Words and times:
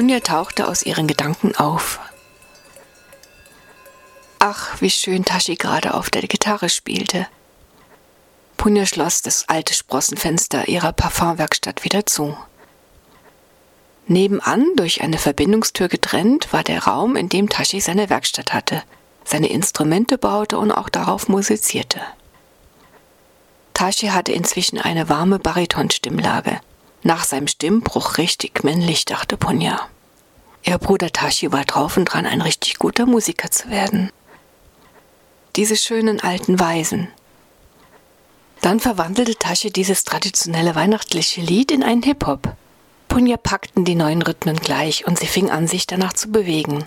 Punja 0.00 0.20
tauchte 0.20 0.66
aus 0.66 0.82
ihren 0.82 1.06
Gedanken 1.06 1.54
auf. 1.56 2.00
Ach, 4.38 4.80
wie 4.80 4.88
schön 4.88 5.26
Tashi 5.26 5.56
gerade 5.56 5.92
auf 5.92 6.08
der 6.08 6.22
Gitarre 6.22 6.70
spielte. 6.70 7.26
Punja 8.56 8.86
schloss 8.86 9.20
das 9.20 9.46
alte 9.50 9.74
Sprossenfenster 9.74 10.68
ihrer 10.68 10.94
Parfumwerkstatt 10.94 11.84
wieder 11.84 12.06
zu. 12.06 12.34
Nebenan, 14.06 14.64
durch 14.74 15.02
eine 15.02 15.18
Verbindungstür 15.18 15.88
getrennt, 15.88 16.50
war 16.50 16.62
der 16.62 16.84
Raum, 16.84 17.14
in 17.14 17.28
dem 17.28 17.50
Tashi 17.50 17.82
seine 17.82 18.08
Werkstatt 18.08 18.54
hatte, 18.54 18.82
seine 19.26 19.50
Instrumente 19.50 20.16
baute 20.16 20.56
und 20.56 20.72
auch 20.72 20.88
darauf 20.88 21.28
musizierte. 21.28 22.00
Tashi 23.74 24.06
hatte 24.06 24.32
inzwischen 24.32 24.78
eine 24.78 25.10
warme 25.10 25.38
Baritonstimmlage. 25.38 26.62
Nach 27.02 27.24
seinem 27.24 27.46
Stimmbruch 27.46 28.18
richtig 28.18 28.62
männlich, 28.62 29.04
dachte 29.06 29.36
Punja. 29.36 29.88
Ihr 30.62 30.78
Bruder 30.78 31.10
Tashi 31.10 31.50
war 31.50 31.64
drauf 31.64 31.96
und 31.96 32.04
dran, 32.04 32.26
ein 32.26 32.42
richtig 32.42 32.78
guter 32.78 33.06
Musiker 33.06 33.50
zu 33.50 33.70
werden. 33.70 34.10
Diese 35.56 35.76
schönen 35.76 36.20
alten 36.20 36.60
Weisen. 36.60 37.08
Dann 38.60 38.78
verwandelte 38.78 39.36
Tashi 39.36 39.72
dieses 39.72 40.04
traditionelle 40.04 40.74
weihnachtliche 40.74 41.40
Lied 41.40 41.70
in 41.70 41.82
einen 41.82 42.02
Hip-Hop. 42.02 42.54
Punja 43.08 43.38
packten 43.38 43.84
die 43.84 43.94
neuen 43.94 44.20
Rhythmen 44.20 44.56
gleich 44.56 45.06
und 45.06 45.18
sie 45.18 45.26
fing 45.26 45.50
an, 45.50 45.66
sich 45.66 45.86
danach 45.86 46.12
zu 46.12 46.30
bewegen. 46.30 46.86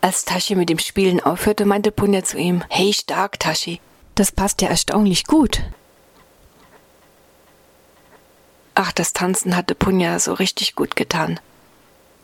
Als 0.00 0.24
Tashi 0.24 0.54
mit 0.54 0.68
dem 0.68 0.78
Spielen 0.78 1.20
aufhörte, 1.20 1.64
meinte 1.64 1.90
Punja 1.90 2.22
zu 2.22 2.38
ihm, 2.38 2.62
Hey 2.68 2.92
stark, 2.92 3.40
Tashi, 3.40 3.80
das 4.14 4.30
passt 4.30 4.62
ja 4.62 4.68
erstaunlich 4.68 5.24
gut. 5.24 5.62
Ach, 8.74 8.92
das 8.92 9.12
Tanzen 9.12 9.56
hatte 9.56 9.74
Punja 9.74 10.18
so 10.18 10.32
richtig 10.32 10.74
gut 10.74 10.96
getan. 10.96 11.38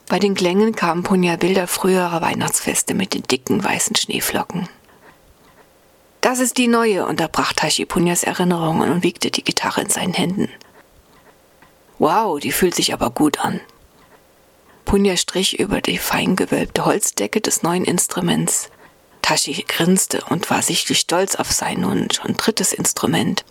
Bei 0.08 0.18
den 0.18 0.34
Klängen 0.34 0.74
kamen 0.74 1.04
Punja 1.04 1.36
Bilder 1.36 1.68
früherer 1.68 2.20
Weihnachtsfeste 2.20 2.94
mit 2.94 3.14
den 3.14 3.22
dicken 3.22 3.62
weißen 3.62 3.94
Schneeflocken. 3.94 4.68
Das 6.20 6.40
ist 6.40 6.58
die 6.58 6.66
neue, 6.66 7.06
unterbrach 7.06 7.52
Tashi 7.52 7.86
Punjas 7.86 8.24
Erinnerungen 8.24 8.90
und 8.90 9.02
wiegte 9.04 9.30
die 9.30 9.44
Gitarre 9.44 9.82
in 9.82 9.90
seinen 9.90 10.12
Händen. 10.12 10.48
Wow, 11.98 12.40
die 12.40 12.52
fühlt 12.52 12.74
sich 12.74 12.92
aber 12.92 13.10
gut 13.10 13.38
an. 13.40 13.60
Punja 14.84 15.16
strich 15.16 15.60
über 15.60 15.80
die 15.80 15.98
fein 15.98 16.34
gewölbte 16.34 16.84
Holzdecke 16.84 17.40
des 17.40 17.62
neuen 17.62 17.84
Instruments. 17.84 18.70
Tashi 19.22 19.64
grinste 19.68 20.24
und 20.28 20.50
war 20.50 20.62
sichtlich 20.62 20.98
stolz 20.98 21.36
auf 21.36 21.52
sein 21.52 21.82
nun 21.82 22.08
schon 22.10 22.36
drittes 22.36 22.72
Instrument. 22.72 23.44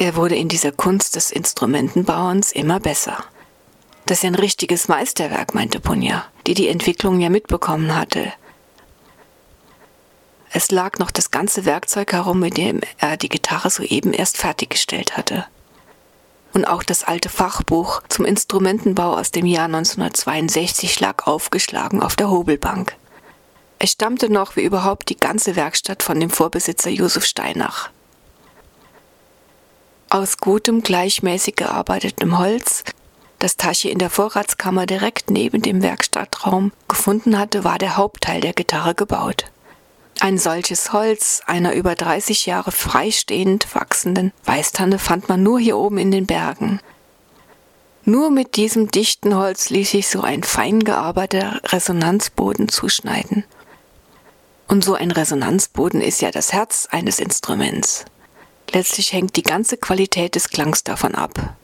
Er 0.00 0.16
wurde 0.16 0.34
in 0.34 0.48
dieser 0.48 0.72
Kunst 0.72 1.14
des 1.14 1.30
Instrumentenbauens 1.30 2.52
immer 2.52 2.80
besser. 2.80 3.22
Das 4.06 4.20
ist 4.20 4.24
ein 4.24 4.34
richtiges 4.34 4.88
Meisterwerk, 4.88 5.54
meinte 5.54 5.78
Punja, 5.78 6.24
die 6.46 6.54
die 6.54 6.68
Entwicklung 6.68 7.20
ja 7.20 7.28
mitbekommen 7.28 7.94
hatte. 7.94 8.32
Es 10.54 10.70
lag 10.70 10.98
noch 10.98 11.10
das 11.10 11.30
ganze 11.30 11.66
Werkzeug 11.66 12.14
herum, 12.14 12.40
mit 12.40 12.56
dem 12.56 12.80
er 12.96 13.18
die 13.18 13.28
Gitarre 13.28 13.68
soeben 13.68 14.14
erst 14.14 14.38
fertiggestellt 14.38 15.18
hatte. 15.18 15.44
Und 16.54 16.64
auch 16.64 16.82
das 16.82 17.04
alte 17.04 17.28
Fachbuch 17.28 18.00
zum 18.08 18.24
Instrumentenbau 18.24 19.18
aus 19.18 19.32
dem 19.32 19.44
Jahr 19.44 19.66
1962 19.66 20.98
lag 21.00 21.26
aufgeschlagen 21.26 22.02
auf 22.02 22.16
der 22.16 22.30
Hobelbank. 22.30 22.96
Es 23.78 23.90
stammte 23.90 24.32
noch 24.32 24.56
wie 24.56 24.64
überhaupt 24.64 25.10
die 25.10 25.18
ganze 25.18 25.56
Werkstatt 25.56 26.02
von 26.02 26.18
dem 26.18 26.30
Vorbesitzer 26.30 26.88
Josef 26.88 27.26
Steinach. 27.26 27.90
Aus 30.12 30.38
gutem, 30.38 30.82
gleichmäßig 30.82 31.54
gearbeitetem 31.54 32.36
Holz, 32.36 32.82
das 33.38 33.56
Tasche 33.56 33.90
in 33.90 34.00
der 34.00 34.10
Vorratskammer 34.10 34.84
direkt 34.84 35.30
neben 35.30 35.62
dem 35.62 35.82
Werkstattraum 35.82 36.72
gefunden 36.88 37.38
hatte, 37.38 37.62
war 37.62 37.78
der 37.78 37.96
Hauptteil 37.96 38.40
der 38.40 38.52
Gitarre 38.52 38.96
gebaut. 38.96 39.44
Ein 40.18 40.36
solches 40.36 40.92
Holz 40.92 41.42
einer 41.46 41.74
über 41.74 41.94
30 41.94 42.44
Jahre 42.44 42.72
freistehend 42.72 43.72
wachsenden 43.72 44.32
Weißtanne 44.46 44.98
fand 44.98 45.28
man 45.28 45.44
nur 45.44 45.60
hier 45.60 45.78
oben 45.78 45.98
in 45.98 46.10
den 46.10 46.26
Bergen. 46.26 46.80
Nur 48.04 48.32
mit 48.32 48.56
diesem 48.56 48.90
dichten 48.90 49.36
Holz 49.36 49.70
ließ 49.70 49.92
sich 49.92 50.08
so 50.08 50.22
ein 50.22 50.42
fein 50.42 50.80
gearbeiteter 50.80 51.60
Resonanzboden 51.66 52.68
zuschneiden. 52.68 53.44
Und 54.66 54.82
so 54.82 54.94
ein 54.94 55.12
Resonanzboden 55.12 56.00
ist 56.00 56.20
ja 56.20 56.32
das 56.32 56.52
Herz 56.52 56.88
eines 56.90 57.20
Instruments. 57.20 58.06
Letztlich 58.72 59.12
hängt 59.12 59.36
die 59.36 59.42
ganze 59.42 59.76
Qualität 59.76 60.34
des 60.34 60.48
Klangs 60.48 60.84
davon 60.84 61.14
ab. 61.14 61.56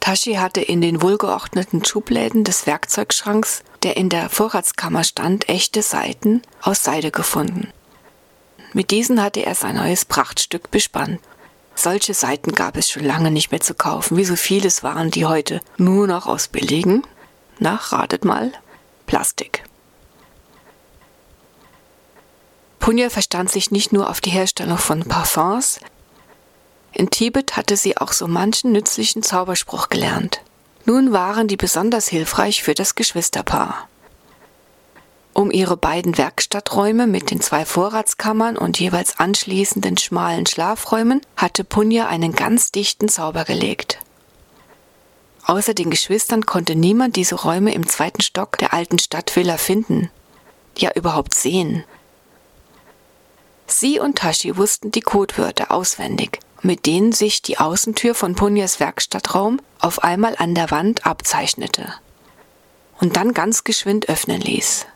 Tashi 0.00 0.34
hatte 0.34 0.60
in 0.60 0.80
den 0.80 1.00
wohlgeordneten 1.00 1.84
Schubläden 1.84 2.44
des 2.44 2.66
Werkzeugschranks, 2.66 3.62
der 3.84 3.96
in 3.96 4.10
der 4.10 4.28
Vorratskammer 4.28 5.04
stand, 5.04 5.48
echte 5.48 5.82
Saiten 5.82 6.42
aus 6.60 6.84
Seide 6.84 7.10
gefunden. 7.10 7.72
Mit 8.74 8.90
diesen 8.90 9.22
hatte 9.22 9.46
er 9.46 9.54
sein 9.54 9.76
neues 9.76 10.04
Prachtstück 10.04 10.70
bespannt. 10.70 11.20
Solche 11.76 12.12
Seiten 12.12 12.52
gab 12.52 12.76
es 12.76 12.90
schon 12.90 13.04
lange 13.04 13.30
nicht 13.30 13.50
mehr 13.50 13.60
zu 13.60 13.74
kaufen, 13.74 14.16
wie 14.16 14.24
so 14.24 14.36
vieles 14.36 14.82
waren 14.82 15.10
die 15.10 15.26
heute 15.26 15.60
nur 15.76 16.06
noch 16.06 16.26
aus 16.26 16.48
billigen, 16.48 17.02
nach 17.58 17.92
ratet 17.92 18.24
mal, 18.24 18.52
Plastik. 19.06 19.64
Punja 22.84 23.08
verstand 23.08 23.50
sich 23.50 23.70
nicht 23.70 23.94
nur 23.94 24.10
auf 24.10 24.20
die 24.20 24.28
Herstellung 24.28 24.76
von 24.76 25.04
Parfums. 25.04 25.80
In 26.92 27.08
Tibet 27.08 27.56
hatte 27.56 27.78
sie 27.78 27.96
auch 27.96 28.12
so 28.12 28.28
manchen 28.28 28.72
nützlichen 28.72 29.22
Zauberspruch 29.22 29.88
gelernt. 29.88 30.42
Nun 30.84 31.10
waren 31.10 31.48
die 31.48 31.56
besonders 31.56 32.08
hilfreich 32.08 32.62
für 32.62 32.74
das 32.74 32.94
Geschwisterpaar. 32.94 33.88
Um 35.32 35.50
ihre 35.50 35.78
beiden 35.78 36.18
Werkstatträume 36.18 37.06
mit 37.06 37.30
den 37.30 37.40
zwei 37.40 37.64
Vorratskammern 37.64 38.58
und 38.58 38.78
jeweils 38.78 39.18
anschließenden 39.18 39.96
schmalen 39.96 40.44
Schlafräumen 40.44 41.22
hatte 41.38 41.64
Punja 41.64 42.08
einen 42.08 42.34
ganz 42.34 42.70
dichten 42.70 43.08
Zauber 43.08 43.46
gelegt. 43.46 43.98
Außer 45.46 45.72
den 45.72 45.88
Geschwistern 45.88 46.44
konnte 46.44 46.74
niemand 46.74 47.16
diese 47.16 47.36
Räume 47.36 47.72
im 47.72 47.88
zweiten 47.88 48.20
Stock 48.20 48.58
der 48.58 48.74
alten 48.74 48.98
Stadtvilla 48.98 49.56
finden, 49.56 50.10
ja 50.76 50.90
überhaupt 50.94 51.32
sehen. 51.32 51.82
Sie 53.66 53.98
und 53.98 54.18
Tashi 54.18 54.56
wussten 54.56 54.90
die 54.90 55.00
Codewörter 55.00 55.70
auswendig, 55.70 56.40
mit 56.62 56.86
denen 56.86 57.12
sich 57.12 57.42
die 57.42 57.58
Außentür 57.58 58.14
von 58.14 58.34
Punjas 58.34 58.80
Werkstattraum 58.80 59.60
auf 59.80 60.02
einmal 60.04 60.36
an 60.38 60.54
der 60.54 60.70
Wand 60.70 61.06
abzeichnete 61.06 61.92
und 63.00 63.16
dann 63.16 63.34
ganz 63.34 63.64
geschwind 63.64 64.08
öffnen 64.08 64.40
ließ. 64.40 64.86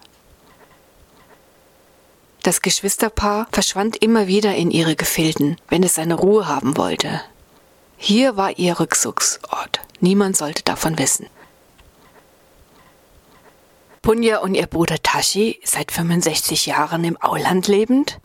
Das 2.43 2.63
Geschwisterpaar 2.63 3.49
verschwand 3.53 3.97
immer 3.97 4.27
wieder 4.27 4.55
in 4.55 4.71
ihre 4.71 4.97
Gefilden, 4.97 5.57
wenn 5.69 5.83
es 5.83 5.97
seine 5.97 6.15
Ruhe 6.15 6.47
haben 6.47 6.77
wollte. 6.77 7.21
Hier 7.97 8.37
war 8.37 8.59
ihr 8.59 8.79
Rückzugsort. 8.79 9.81
Niemand 10.01 10.37
sollte 10.37 10.63
davon 10.63 10.99
wissen. 10.99 11.27
Punja 14.01 14.39
und 14.39 14.55
ihr 14.55 14.67
Bruder 14.67 15.03
Tashi, 15.03 15.61
seit 15.65 15.91
65 15.93 16.67
Jahren 16.67 17.05
im 17.05 17.21
Auland 17.21 17.67
lebend, 17.67 18.21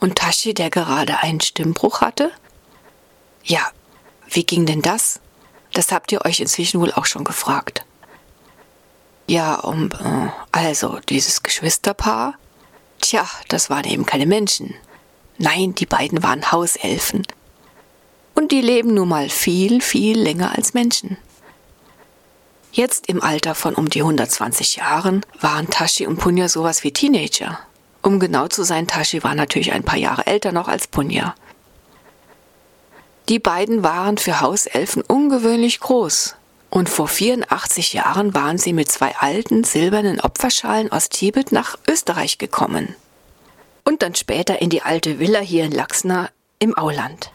und 0.00 0.16
Tashi, 0.16 0.54
der 0.54 0.70
gerade 0.70 1.18
einen 1.18 1.40
Stimmbruch 1.40 2.00
hatte? 2.00 2.30
Ja, 3.44 3.70
wie 4.28 4.44
ging 4.44 4.66
denn 4.66 4.82
das? 4.82 5.20
Das 5.72 5.92
habt 5.92 6.10
ihr 6.12 6.24
euch 6.24 6.40
inzwischen 6.40 6.80
wohl 6.80 6.92
auch 6.92 7.06
schon 7.06 7.24
gefragt. 7.24 7.84
Ja, 9.26 9.54
um, 9.56 9.90
äh, 9.92 10.28
also 10.50 10.98
dieses 11.08 11.42
Geschwisterpaar? 11.42 12.34
Tja, 13.00 13.28
das 13.48 13.70
waren 13.70 13.84
eben 13.84 14.04
keine 14.04 14.26
Menschen. 14.26 14.74
Nein, 15.38 15.74
die 15.74 15.86
beiden 15.86 16.22
waren 16.22 16.50
Hauselfen. 16.50 17.26
Und 18.34 18.52
die 18.52 18.60
leben 18.60 18.94
nun 18.94 19.08
mal 19.08 19.28
viel, 19.28 19.80
viel 19.80 20.18
länger 20.18 20.56
als 20.56 20.74
Menschen. 20.74 21.16
Jetzt 22.72 23.08
im 23.08 23.22
Alter 23.22 23.54
von 23.54 23.74
um 23.74 23.88
die 23.90 24.00
120 24.00 24.76
Jahren 24.76 25.24
waren 25.40 25.70
Tashi 25.70 26.06
und 26.06 26.18
Punja 26.18 26.48
sowas 26.48 26.84
wie 26.84 26.92
Teenager. 26.92 27.58
Um 28.02 28.18
genau 28.18 28.48
zu 28.48 28.62
sein, 28.62 28.86
Tashi 28.86 29.22
war 29.22 29.34
natürlich 29.34 29.72
ein 29.72 29.82
paar 29.82 29.98
Jahre 29.98 30.26
älter 30.26 30.52
noch 30.52 30.68
als 30.68 30.86
Punja. 30.86 31.34
Die 33.28 33.38
beiden 33.38 33.82
waren 33.82 34.18
für 34.18 34.40
Hauselfen 34.40 35.02
ungewöhnlich 35.02 35.80
groß. 35.80 36.36
Und 36.70 36.88
vor 36.88 37.08
84 37.08 37.92
Jahren 37.92 38.34
waren 38.34 38.56
sie 38.56 38.72
mit 38.72 38.90
zwei 38.90 39.14
alten 39.16 39.64
silbernen 39.64 40.20
Opferschalen 40.20 40.90
aus 40.92 41.08
Tibet 41.08 41.52
nach 41.52 41.76
Österreich 41.88 42.38
gekommen. 42.38 42.94
Und 43.84 44.02
dann 44.02 44.14
später 44.14 44.62
in 44.62 44.70
die 44.70 44.82
alte 44.82 45.18
Villa 45.18 45.40
hier 45.40 45.64
in 45.64 45.72
Laxna 45.72 46.30
im 46.58 46.76
Auland. 46.76 47.32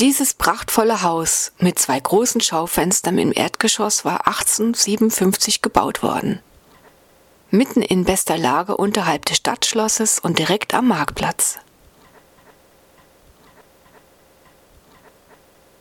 Dieses 0.00 0.34
prachtvolle 0.34 1.02
Haus 1.02 1.52
mit 1.58 1.78
zwei 1.78 2.00
großen 2.00 2.40
Schaufenstern 2.40 3.18
im 3.18 3.32
Erdgeschoss 3.32 4.04
war 4.04 4.26
1857 4.26 5.62
gebaut 5.62 6.02
worden 6.02 6.40
mitten 7.52 7.82
in 7.82 8.04
bester 8.04 8.38
Lage 8.38 8.76
unterhalb 8.76 9.26
des 9.26 9.36
Stadtschlosses 9.36 10.18
und 10.18 10.38
direkt 10.38 10.74
am 10.74 10.88
Marktplatz. 10.88 11.58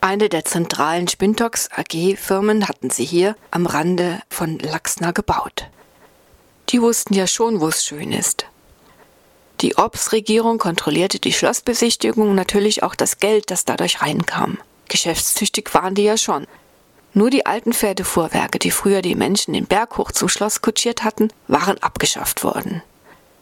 Eine 0.01 0.29
der 0.29 0.43
zentralen 0.45 1.07
Spintox 1.07 1.69
AG-Firmen 1.71 2.67
hatten 2.67 2.89
sie 2.89 3.05
hier 3.05 3.35
am 3.51 3.65
Rande 3.65 4.21
von 4.29 4.59
Laxna 4.59 5.11
gebaut. 5.11 5.67
Die 6.69 6.81
wussten 6.81 7.13
ja 7.13 7.27
schon, 7.27 7.61
wo 7.61 7.67
es 7.67 7.85
schön 7.85 8.11
ist. 8.11 8.45
Die 9.61 9.77
Orbs-Regierung 9.77 10.57
kontrollierte 10.57 11.19
die 11.19 11.33
Schlossbesichtigung 11.33 12.29
und 12.29 12.35
natürlich 12.35 12.83
auch 12.83 12.95
das 12.95 13.19
Geld, 13.19 13.51
das 13.51 13.63
dadurch 13.63 14.01
reinkam. 14.01 14.57
Geschäftstüchtig 14.89 15.73
waren 15.73 15.95
die 15.95 16.03
ja 16.03 16.17
schon. 16.17 16.47
Nur 17.13 17.29
die 17.29 17.45
alten 17.45 17.73
Pferdefuhrwerke, 17.73 18.57
die 18.57 18.71
früher 18.71 19.01
die 19.01 19.15
Menschen 19.15 19.53
den 19.53 19.65
Berg 19.65 19.97
hoch 19.97 20.11
zum 20.11 20.29
Schloss 20.29 20.61
kutschiert 20.61 21.03
hatten, 21.03 21.31
waren 21.47 21.77
abgeschafft 21.83 22.43
worden. 22.43 22.81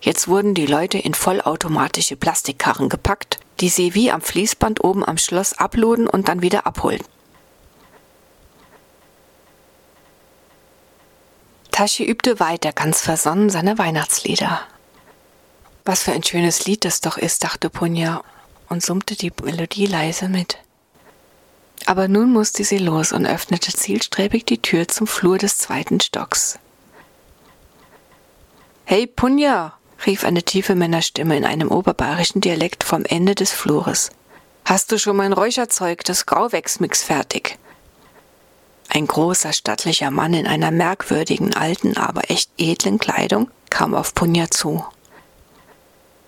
Jetzt 0.01 0.27
wurden 0.27 0.55
die 0.55 0.65
Leute 0.65 0.97
in 0.97 1.13
vollautomatische 1.13 2.15
Plastikkarren 2.15 2.89
gepackt, 2.89 3.39
die 3.59 3.69
sie 3.69 3.93
wie 3.93 4.11
am 4.11 4.21
Fließband 4.21 4.83
oben 4.83 5.05
am 5.05 5.17
Schloss 5.17 5.53
abluden 5.53 6.07
und 6.07 6.29
dann 6.29 6.41
wieder 6.41 6.65
abholten. 6.65 7.05
Tashi 11.71 12.03
übte 12.03 12.39
weiter 12.39 12.73
ganz 12.73 13.01
versonnen 13.01 13.49
seine 13.49 13.77
Weihnachtslieder. 13.77 14.61
Was 15.85 16.03
für 16.03 16.11
ein 16.11 16.23
schönes 16.23 16.65
Lied 16.65 16.85
das 16.85 17.01
doch 17.01 17.17
ist, 17.17 17.43
dachte 17.43 17.69
Punja 17.69 18.23
und 18.67 18.83
summte 18.83 19.15
die 19.15 19.31
Melodie 19.43 19.85
leise 19.85 20.27
mit. 20.27 20.57
Aber 21.89 22.07
nun 22.07 22.31
musste 22.31 22.63
sie 22.63 22.77
los 22.77 23.11
und 23.11 23.25
öffnete 23.25 23.73
zielstrebig 23.73 24.45
die 24.45 24.61
Tür 24.61 24.87
zum 24.87 25.07
Flur 25.07 25.39
des 25.39 25.57
zweiten 25.57 25.99
Stocks. 25.99 26.59
Hey 28.85 29.07
Punja, 29.07 29.73
rief 30.05 30.23
eine 30.23 30.43
tiefe 30.43 30.75
Männerstimme 30.75 31.35
in 31.35 31.45
einem 31.45 31.71
oberbayerischen 31.71 32.41
Dialekt 32.41 32.83
vom 32.83 33.05
Ende 33.05 33.33
des 33.33 33.53
Flures. 33.53 34.11
Hast 34.65 34.91
du 34.91 34.99
schon 34.99 35.17
mein 35.17 35.33
Räucherzeug, 35.33 36.03
das 36.03 36.27
Grauwächsmix, 36.27 37.01
fertig? 37.01 37.57
Ein 38.89 39.07
großer, 39.07 39.51
stattlicher 39.51 40.11
Mann 40.11 40.35
in 40.35 40.45
einer 40.45 40.69
merkwürdigen, 40.69 41.55
alten, 41.55 41.97
aber 41.97 42.29
echt 42.29 42.51
edlen 42.59 42.99
Kleidung 42.99 43.49
kam 43.71 43.95
auf 43.95 44.13
Punja 44.13 44.51
zu. 44.51 44.85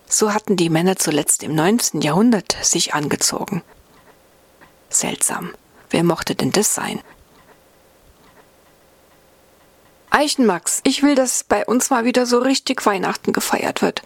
So 0.08 0.34
hatten 0.34 0.56
die 0.56 0.70
Männer 0.70 0.96
zuletzt 0.96 1.44
im 1.44 1.54
19. 1.54 2.00
Jahrhundert 2.00 2.56
sich 2.62 2.94
angezogen. 2.94 3.62
Seltsam. 4.92 5.54
Wer 5.90 6.04
mochte 6.04 6.34
denn 6.34 6.52
das 6.52 6.74
sein? 6.74 7.00
Eichenmax, 10.10 10.80
ich 10.84 11.02
will, 11.02 11.14
dass 11.14 11.44
bei 11.44 11.64
uns 11.64 11.90
mal 11.90 12.04
wieder 12.04 12.26
so 12.26 12.38
richtig 12.38 12.84
Weihnachten 12.84 13.32
gefeiert 13.32 13.80
wird. 13.80 14.02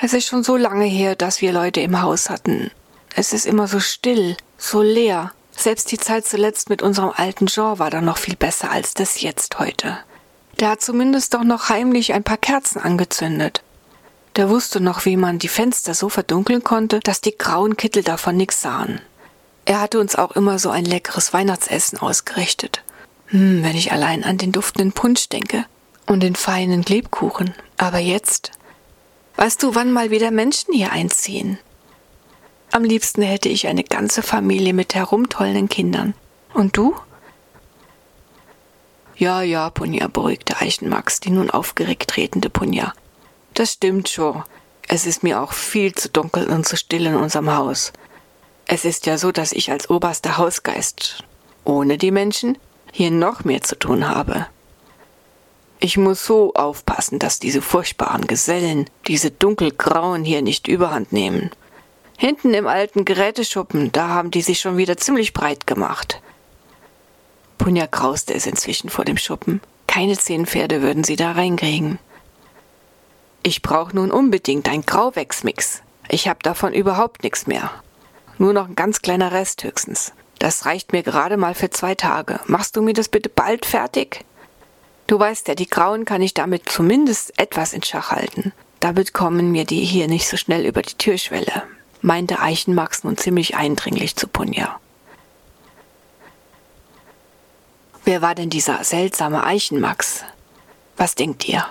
Es 0.00 0.12
ist 0.12 0.26
schon 0.26 0.44
so 0.44 0.56
lange 0.56 0.84
her, 0.84 1.16
dass 1.16 1.40
wir 1.40 1.52
Leute 1.52 1.80
im 1.80 2.00
Haus 2.00 2.30
hatten. 2.30 2.70
Es 3.14 3.32
ist 3.32 3.46
immer 3.46 3.66
so 3.66 3.80
still, 3.80 4.36
so 4.56 4.82
leer. 4.82 5.32
Selbst 5.50 5.90
die 5.90 5.98
Zeit 5.98 6.24
zuletzt 6.24 6.70
mit 6.70 6.82
unserem 6.82 7.10
alten 7.10 7.46
Jean 7.46 7.80
war 7.80 7.90
dann 7.90 8.04
noch 8.04 8.18
viel 8.18 8.36
besser 8.36 8.70
als 8.70 8.94
das 8.94 9.20
jetzt 9.20 9.58
heute. 9.58 9.98
Der 10.60 10.70
hat 10.70 10.80
zumindest 10.80 11.34
doch 11.34 11.42
noch 11.42 11.68
heimlich 11.68 12.12
ein 12.12 12.22
paar 12.22 12.36
Kerzen 12.36 12.80
angezündet. 12.80 13.62
Der 14.36 14.48
wusste 14.48 14.80
noch, 14.80 15.04
wie 15.04 15.16
man 15.16 15.40
die 15.40 15.48
Fenster 15.48 15.94
so 15.94 16.08
verdunkeln 16.08 16.62
konnte, 16.62 17.00
dass 17.00 17.20
die 17.20 17.36
grauen 17.36 17.76
Kittel 17.76 18.04
davon 18.04 18.36
nix 18.36 18.60
sahen. 18.60 19.00
Er 19.68 19.82
hatte 19.82 20.00
uns 20.00 20.16
auch 20.16 20.30
immer 20.30 20.58
so 20.58 20.70
ein 20.70 20.86
leckeres 20.86 21.34
Weihnachtsessen 21.34 21.98
ausgerichtet. 21.98 22.82
Hm, 23.26 23.62
wenn 23.62 23.76
ich 23.76 23.92
allein 23.92 24.24
an 24.24 24.38
den 24.38 24.50
duftenden 24.50 24.92
Punsch 24.92 25.28
denke 25.28 25.66
und 26.06 26.20
den 26.22 26.36
feinen 26.36 26.82
Lebkuchen. 26.84 27.52
Aber 27.76 27.98
jetzt, 27.98 28.52
weißt 29.36 29.62
du, 29.62 29.74
wann 29.74 29.92
mal 29.92 30.10
wieder 30.10 30.30
Menschen 30.30 30.72
hier 30.72 30.90
einziehen? 30.90 31.58
Am 32.70 32.82
liebsten 32.82 33.20
hätte 33.20 33.50
ich 33.50 33.66
eine 33.66 33.84
ganze 33.84 34.22
Familie 34.22 34.72
mit 34.72 34.94
herumtollenden 34.94 35.68
Kindern. 35.68 36.14
Und 36.54 36.78
du? 36.78 36.96
Ja, 39.16 39.42
ja, 39.42 39.68
Punja, 39.68 40.08
beruhigte 40.08 40.62
Eichenmax, 40.62 41.20
die 41.20 41.30
nun 41.30 41.50
aufgeregt 41.50 42.08
tretende 42.08 42.48
Punja. 42.48 42.94
Das 43.52 43.74
stimmt 43.74 44.08
schon. 44.08 44.44
Es 44.88 45.04
ist 45.04 45.22
mir 45.22 45.42
auch 45.42 45.52
viel 45.52 45.94
zu 45.94 46.08
dunkel 46.08 46.48
und 46.48 46.66
zu 46.66 46.78
still 46.78 47.04
in 47.04 47.16
unserem 47.16 47.54
Haus. 47.54 47.92
Es 48.70 48.84
ist 48.84 49.06
ja 49.06 49.16
so, 49.16 49.32
dass 49.32 49.52
ich 49.52 49.70
als 49.70 49.88
oberster 49.88 50.36
Hausgeist 50.36 51.24
ohne 51.64 51.96
die 51.96 52.10
Menschen 52.10 52.58
hier 52.92 53.10
noch 53.10 53.42
mehr 53.42 53.62
zu 53.62 53.78
tun 53.78 54.06
habe. 54.06 54.46
Ich 55.80 55.96
muss 55.96 56.24
so 56.24 56.52
aufpassen, 56.52 57.18
dass 57.18 57.38
diese 57.38 57.62
furchtbaren 57.62 58.26
Gesellen, 58.26 58.90
diese 59.06 59.30
dunkelgrauen 59.30 60.22
hier 60.22 60.42
nicht 60.42 60.68
überhand 60.68 61.12
nehmen. 61.12 61.50
Hinten 62.18 62.52
im 62.52 62.66
alten 62.66 63.06
Geräteschuppen, 63.06 63.90
da 63.90 64.08
haben 64.08 64.30
die 64.30 64.42
sich 64.42 64.60
schon 64.60 64.76
wieder 64.76 64.98
ziemlich 64.98 65.32
breit 65.32 65.66
gemacht. 65.66 66.20
Punja 67.56 67.86
krauste 67.86 68.34
es 68.34 68.46
inzwischen 68.46 68.90
vor 68.90 69.06
dem 69.06 69.16
Schuppen. 69.16 69.62
Keine 69.86 70.18
zehn 70.18 70.44
Pferde 70.44 70.82
würden 70.82 71.04
sie 71.04 71.16
da 71.16 71.32
reinkriegen. 71.32 71.98
Ich 73.42 73.62
brauche 73.62 73.96
nun 73.96 74.10
unbedingt 74.10 74.68
ein 74.68 74.84
Grauwächsmix. 74.84 75.80
Ich 76.10 76.28
habe 76.28 76.40
davon 76.42 76.74
überhaupt 76.74 77.22
nichts 77.22 77.46
mehr. 77.46 77.70
Nur 78.38 78.52
noch 78.52 78.68
ein 78.68 78.76
ganz 78.76 79.02
kleiner 79.02 79.32
Rest 79.32 79.64
höchstens. 79.64 80.12
Das 80.38 80.64
reicht 80.64 80.92
mir 80.92 81.02
gerade 81.02 81.36
mal 81.36 81.54
für 81.54 81.70
zwei 81.70 81.96
Tage. 81.96 82.38
Machst 82.46 82.76
du 82.76 82.82
mir 82.82 82.94
das 82.94 83.08
bitte 83.08 83.28
bald 83.28 83.66
fertig? 83.66 84.24
Du 85.08 85.18
weißt 85.18 85.48
ja, 85.48 85.54
die 85.54 85.68
Grauen 85.68 86.04
kann 86.04 86.22
ich 86.22 86.34
damit 86.34 86.68
zumindest 86.68 87.38
etwas 87.38 87.72
in 87.72 87.82
Schach 87.82 88.12
halten. 88.12 88.52
Damit 88.78 89.12
kommen 89.12 89.50
mir 89.50 89.64
die 89.64 89.84
hier 89.84 90.06
nicht 90.06 90.28
so 90.28 90.36
schnell 90.36 90.64
über 90.64 90.82
die 90.82 90.94
Türschwelle, 90.94 91.64
meinte 92.00 92.38
Eichenmax 92.38 93.02
nun 93.02 93.16
ziemlich 93.16 93.56
eindringlich 93.56 94.14
zu 94.14 94.28
Punja. 94.28 94.78
Wer 98.04 98.22
war 98.22 98.36
denn 98.36 98.50
dieser 98.50 98.84
seltsame 98.84 99.44
Eichenmax? 99.44 100.24
Was 100.96 101.16
denkt 101.16 101.48
ihr? 101.48 101.66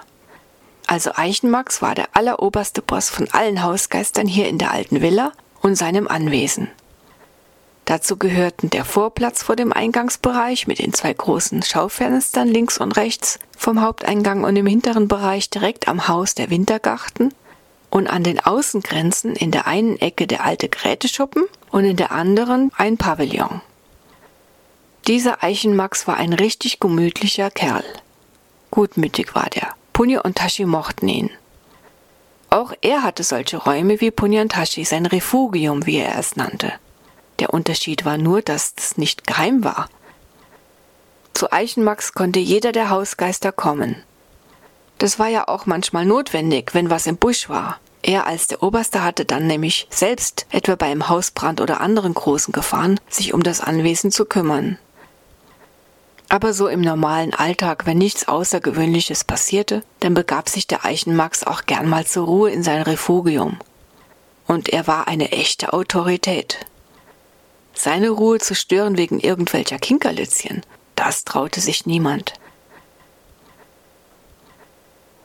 Also 0.86 1.12
Eichenmax 1.16 1.82
war 1.82 1.96
der 1.96 2.10
alleroberste 2.14 2.82
Boss 2.82 3.10
von 3.10 3.30
allen 3.32 3.64
Hausgeistern 3.64 4.28
hier 4.28 4.48
in 4.48 4.58
der 4.58 4.72
alten 4.72 5.02
Villa 5.02 5.32
und 5.62 5.76
seinem 5.76 6.08
Anwesen. 6.08 6.70
Dazu 7.86 8.18
gehörten 8.18 8.70
der 8.70 8.84
Vorplatz 8.84 9.44
vor 9.44 9.56
dem 9.56 9.72
Eingangsbereich 9.72 10.68
mit 10.68 10.80
den 10.80 10.94
zwei 10.94 11.14
großen 11.14 11.64
Schaufenstern 11.64 12.50
links 12.50 12.78
und 12.78 12.98
rechts 12.98 13.40
vom 13.58 13.82
Haupteingang 13.82 14.44
und 14.44 14.58
im 14.58 14.68
hinteren 14.68 15.08
Bereich 15.08 15.50
direkt 15.50 15.88
am 15.88 16.10
Haus 16.10 16.36
der 16.36 16.50
Wintergarten 16.50 17.34
und 17.90 18.08
an 18.08 18.24
den 18.24 18.42
Außengrenzen 18.42 19.38
in 19.38 19.52
der 19.52 19.68
einen 19.68 19.98
Ecke 20.00 20.28
der 20.28 20.44
alte 20.44 20.68
Geräteschuppen 20.68 21.46
und 21.72 21.86
in 21.86 21.96
der 21.96 22.12
anderen 22.12 22.72
ein 22.76 22.98
Pavillon. 22.98 23.62
Dieser 25.08 25.42
Eichenmax 25.42 26.08
war 26.08 26.18
ein 26.18 26.34
richtig 26.34 26.82
gemütlicher 26.82 27.50
Kerl. 27.50 27.86
Gutmütig 28.72 29.34
war 29.34 29.50
der. 29.50 29.70
Punja 29.94 30.20
und 30.22 30.38
Tashi 30.38 30.66
mochten 30.66 31.08
ihn. 31.08 31.30
Auch 32.50 32.74
er 32.82 33.04
hatte 33.04 33.24
solche 33.24 33.58
Räume 33.58 34.00
wie 34.00 34.12
Punyantashi, 34.12 34.86
sein 34.86 35.06
Refugium, 35.06 35.86
wie 35.86 35.98
er 35.98 36.18
es 36.18 36.36
nannte. 36.36 36.74
Der 37.40 37.54
Unterschied 37.54 38.06
war 38.06 38.18
nur, 38.18 38.42
dass 38.42 38.74
es 38.78 38.98
nicht 38.98 39.28
geheim 39.28 39.64
war. 39.64 39.90
Zu 41.34 41.52
Eichenmax 41.52 42.14
konnte 42.14 42.40
jeder 42.40 42.72
der 42.72 42.90
Hausgeister 42.90 43.52
kommen. 43.52 44.04
Das 44.98 45.20
war 45.20 45.28
ja 45.28 45.48
auch 45.48 45.68
manchmal 45.68 46.06
notwendig, 46.06 46.74
wenn 46.74 46.90
was 46.90 47.06
im 47.06 47.18
Busch 47.18 47.50
war. 47.50 47.80
Er 48.02 48.26
als 48.26 48.48
der 48.48 48.64
Oberste 48.64 49.04
hatte 49.04 49.26
dann 49.26 49.46
nämlich 49.46 49.88
selbst, 49.92 50.48
etwa 50.50 50.76
bei 50.76 50.88
einem 50.88 51.10
Hausbrand 51.10 51.62
oder 51.62 51.82
anderen 51.82 52.14
großen 52.14 52.54
Gefahren, 52.54 53.00
sich 53.10 53.34
um 53.34 53.44
das 53.44 53.62
Anwesen 53.62 54.12
zu 54.12 54.26
kümmern. 54.26 54.80
Aber 56.30 56.54
so 56.54 56.68
im 56.68 56.82
normalen 56.82 57.34
Alltag, 57.34 57.86
wenn 57.86 57.98
nichts 57.98 58.28
Außergewöhnliches 58.28 59.24
passierte, 59.24 59.84
dann 60.02 60.14
begab 60.14 60.50
sich 60.50 60.68
der 60.68 60.84
Eichenmax 60.84 61.46
auch 61.46 61.66
gern 61.66 61.88
mal 61.88 62.06
zur 62.06 62.26
Ruhe 62.26 62.52
in 62.52 62.64
sein 62.64 62.82
Refugium. 62.82 63.58
Und 64.46 64.70
er 64.70 64.88
war 64.88 65.08
eine 65.08 65.32
echte 65.32 65.74
Autorität. 65.74 66.66
Seine 67.74 68.10
Ruhe 68.10 68.40
zu 68.40 68.56
stören 68.56 68.98
wegen 68.98 69.20
irgendwelcher 69.20 69.78
Kinkerlitzchen, 69.78 70.64
das 70.96 71.24
traute 71.24 71.62
sich 71.62 71.86
niemand. 71.86 72.34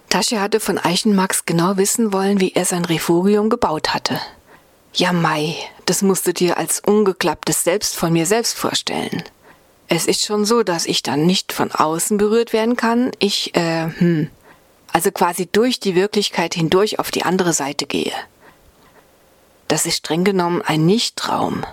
Tasche 0.09 0.41
hatte 0.41 0.61
von 0.61 0.79
Eichenmax 0.79 1.47
genau 1.47 1.79
wissen 1.79 2.13
wollen, 2.13 2.39
wie 2.39 2.53
er 2.53 2.67
sein 2.67 2.85
Refugium 2.85 3.49
gebaut 3.49 3.95
hatte. 3.95 4.21
Ja, 4.93 5.15
Mai, 5.15 5.57
das 5.87 6.03
musst 6.03 6.27
du 6.27 6.35
dir 6.35 6.59
als 6.59 6.81
ungeklapptes 6.81 7.65
Selbst 7.65 7.97
von 7.97 8.13
mir 8.13 8.27
selbst 8.27 8.59
vorstellen. 8.59 9.23
Es 9.95 10.07
ist 10.07 10.25
schon 10.25 10.47
so, 10.47 10.63
dass 10.63 10.87
ich 10.87 11.03
dann 11.03 11.27
nicht 11.27 11.53
von 11.53 11.71
außen 11.71 12.17
berührt 12.17 12.55
werden 12.55 12.77
kann. 12.77 13.11
Ich, 13.19 13.55
äh, 13.55 13.91
hm, 13.99 14.31
also 14.91 15.11
quasi 15.11 15.47
durch 15.47 15.81
die 15.81 15.95
Wirklichkeit 15.95 16.55
hindurch 16.55 16.99
auf 16.99 17.11
die 17.11 17.25
andere 17.25 17.53
Seite 17.53 17.85
gehe. 17.85 18.15
Das 19.69 19.85
ist 19.85 19.99
streng 19.99 20.25
genommen 20.25 20.63
ein 20.63 20.87
Nichtraum. 20.87 21.67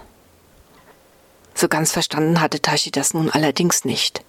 So 1.56 1.70
ganz 1.70 1.94
verstanden 1.94 2.42
hatte 2.42 2.62
Tashi 2.62 2.92
das 2.92 3.14
nun 3.14 3.30
allerdings 3.30 3.86
nicht. 3.86 4.22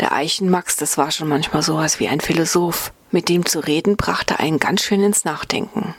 Der 0.00 0.12
Eichenmax, 0.12 0.76
das 0.76 0.98
war 0.98 1.10
schon 1.10 1.28
manchmal 1.28 1.62
sowas 1.62 2.00
wie 2.00 2.08
ein 2.08 2.20
Philosoph. 2.20 2.92
Mit 3.10 3.30
dem 3.30 3.46
zu 3.46 3.60
reden 3.60 3.96
brachte 3.96 4.40
einen 4.40 4.58
ganz 4.58 4.82
schön 4.82 5.02
ins 5.02 5.24
Nachdenken. 5.24 5.94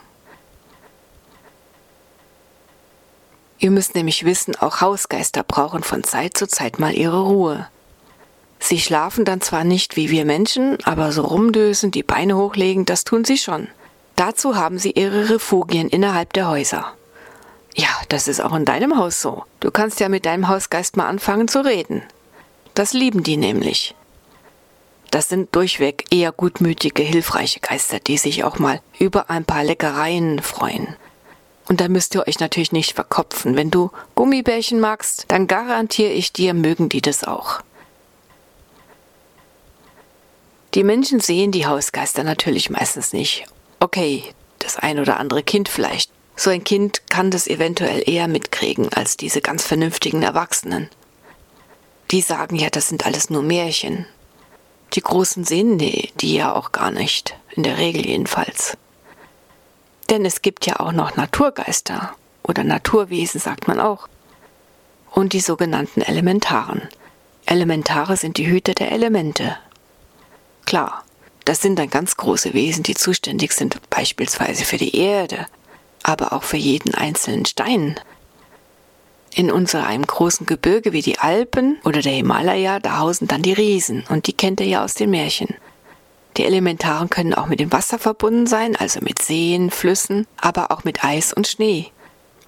Ihr 3.66 3.72
müsst 3.72 3.96
nämlich 3.96 4.24
wissen, 4.24 4.54
auch 4.54 4.80
Hausgeister 4.80 5.42
brauchen 5.42 5.82
von 5.82 6.04
Zeit 6.04 6.36
zu 6.36 6.46
Zeit 6.46 6.78
mal 6.78 6.94
ihre 6.94 7.20
Ruhe. 7.20 7.66
Sie 8.60 8.78
schlafen 8.78 9.24
dann 9.24 9.40
zwar 9.40 9.64
nicht 9.64 9.96
wie 9.96 10.08
wir 10.08 10.24
Menschen, 10.24 10.78
aber 10.84 11.10
so 11.10 11.22
rumdösen, 11.22 11.90
die 11.90 12.04
Beine 12.04 12.36
hochlegen, 12.36 12.84
das 12.84 13.02
tun 13.02 13.24
sie 13.24 13.36
schon. 13.36 13.66
Dazu 14.14 14.54
haben 14.54 14.78
sie 14.78 14.92
ihre 14.92 15.30
Refugien 15.30 15.88
innerhalb 15.88 16.32
der 16.32 16.46
Häuser. 16.46 16.92
Ja, 17.74 17.88
das 18.08 18.28
ist 18.28 18.40
auch 18.40 18.54
in 18.54 18.64
deinem 18.64 18.98
Haus 18.98 19.20
so. 19.20 19.42
Du 19.58 19.72
kannst 19.72 19.98
ja 19.98 20.08
mit 20.08 20.26
deinem 20.26 20.46
Hausgeist 20.46 20.96
mal 20.96 21.08
anfangen 21.08 21.48
zu 21.48 21.64
reden. 21.64 22.04
Das 22.74 22.92
lieben 22.92 23.24
die 23.24 23.36
nämlich. 23.36 23.96
Das 25.10 25.28
sind 25.28 25.56
durchweg 25.56 26.04
eher 26.12 26.30
gutmütige, 26.30 27.02
hilfreiche 27.02 27.58
Geister, 27.58 27.98
die 27.98 28.16
sich 28.16 28.44
auch 28.44 28.60
mal 28.60 28.80
über 29.00 29.28
ein 29.28 29.44
paar 29.44 29.64
Leckereien 29.64 30.38
freuen. 30.38 30.94
Und 31.68 31.80
da 31.80 31.88
müsst 31.88 32.14
ihr 32.14 32.26
euch 32.26 32.38
natürlich 32.38 32.72
nicht 32.72 32.94
verkopfen. 32.94 33.56
Wenn 33.56 33.70
du 33.70 33.90
Gummibärchen 34.14 34.80
magst, 34.80 35.24
dann 35.28 35.46
garantiere 35.46 36.12
ich 36.12 36.32
dir, 36.32 36.54
mögen 36.54 36.88
die 36.88 37.02
das 37.02 37.24
auch. 37.24 37.60
Die 40.74 40.84
Menschen 40.84 41.20
sehen 41.20 41.52
die 41.52 41.66
Hausgeister 41.66 42.22
natürlich 42.22 42.70
meistens 42.70 43.12
nicht. 43.12 43.46
Okay, 43.80 44.22
das 44.58 44.76
ein 44.76 44.98
oder 44.98 45.18
andere 45.18 45.42
Kind 45.42 45.68
vielleicht. 45.68 46.10
So 46.36 46.50
ein 46.50 46.64
Kind 46.64 47.08
kann 47.08 47.30
das 47.30 47.46
eventuell 47.46 48.02
eher 48.06 48.28
mitkriegen 48.28 48.92
als 48.92 49.16
diese 49.16 49.40
ganz 49.40 49.64
vernünftigen 49.64 50.22
Erwachsenen. 50.22 50.90
Die 52.10 52.20
sagen 52.20 52.56
ja, 52.56 52.68
das 52.68 52.88
sind 52.88 53.06
alles 53.06 53.30
nur 53.30 53.42
Märchen. 53.42 54.06
Die 54.92 55.00
Großen 55.00 55.44
sehen 55.44 55.78
die, 55.78 56.12
die 56.20 56.34
ja 56.34 56.54
auch 56.54 56.72
gar 56.72 56.90
nicht, 56.90 57.36
in 57.50 57.62
der 57.62 57.78
Regel 57.78 58.06
jedenfalls. 58.06 58.76
Denn 60.10 60.24
es 60.24 60.42
gibt 60.42 60.66
ja 60.66 60.80
auch 60.80 60.92
noch 60.92 61.16
Naturgeister 61.16 62.14
oder 62.42 62.64
Naturwesen, 62.64 63.40
sagt 63.40 63.68
man 63.68 63.80
auch. 63.80 64.08
Und 65.10 65.32
die 65.32 65.40
sogenannten 65.40 66.02
Elementaren. 66.02 66.88
Elementare 67.46 68.16
sind 68.16 68.38
die 68.38 68.48
Hüter 68.48 68.74
der 68.74 68.92
Elemente, 68.92 69.56
Klar, 70.66 71.04
das 71.44 71.62
sind 71.62 71.78
dann 71.78 71.90
ganz 71.90 72.16
große 72.16 72.52
Wesen, 72.52 72.82
die 72.82 72.96
zuständig 72.96 73.52
sind 73.52 73.78
beispielsweise 73.88 74.64
für 74.64 74.78
die 74.78 74.96
Erde, 74.96 75.46
aber 76.02 76.32
auch 76.32 76.42
für 76.42 76.56
jeden 76.56 76.92
einzelnen 76.92 77.46
Stein. 77.46 77.98
In 79.32 79.52
unserem 79.52 80.04
großen 80.04 80.44
Gebirge 80.44 80.92
wie 80.92 81.02
die 81.02 81.20
Alpen 81.20 81.78
oder 81.84 82.02
der 82.02 82.12
Himalaya, 82.12 82.80
da 82.80 82.98
hausen 82.98 83.28
dann 83.28 83.42
die 83.42 83.52
Riesen 83.52 84.04
und 84.08 84.26
die 84.26 84.32
kennt 84.32 84.60
ihr 84.60 84.66
ja 84.66 84.84
aus 84.84 84.94
den 84.94 85.10
Märchen. 85.10 85.54
Die 86.36 86.44
Elementaren 86.44 87.08
können 87.08 87.34
auch 87.34 87.46
mit 87.46 87.60
dem 87.60 87.72
Wasser 87.72 87.98
verbunden 87.98 88.46
sein, 88.46 88.76
also 88.76 89.00
mit 89.00 89.22
Seen, 89.22 89.70
Flüssen, 89.70 90.26
aber 90.38 90.70
auch 90.70 90.84
mit 90.84 91.02
Eis 91.02 91.32
und 91.32 91.46
Schnee. 91.46 91.90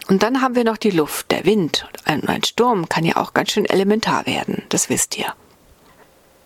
Und 0.08 0.22
dann 0.22 0.42
haben 0.42 0.54
wir 0.54 0.64
noch 0.64 0.76
die 0.76 0.90
Luft, 0.90 1.30
der 1.30 1.44
Wind. 1.44 1.88
Ein 2.04 2.44
Sturm 2.44 2.88
kann 2.88 3.04
ja 3.04 3.16
auch 3.16 3.34
ganz 3.34 3.52
schön 3.52 3.66
elementar 3.66 4.26
werden, 4.26 4.62
das 4.68 4.88
wisst 4.88 5.16
ihr. 5.18 5.34